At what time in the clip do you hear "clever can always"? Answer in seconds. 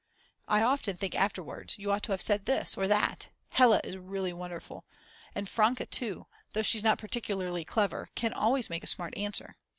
7.63-8.67